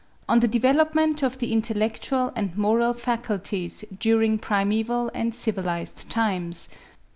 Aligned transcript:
ON 0.27 0.39
THE 0.39 0.47
DEVELOPMENT 0.47 1.21
OF 1.21 1.37
THE 1.37 1.53
INTELLECTUAL 1.53 2.33
AND 2.35 2.57
MORAL 2.57 2.95
FACULTIES 2.95 3.85
DURING 3.99 4.39
PRIMEVAL 4.39 5.11
AND 5.13 5.35
CIVILISED 5.35 6.09
TIMES. 6.09 6.69